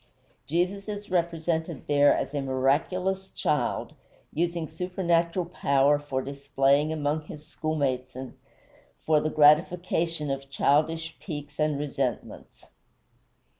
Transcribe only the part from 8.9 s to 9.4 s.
for the